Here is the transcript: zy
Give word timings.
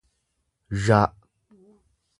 zy 0.81 1.01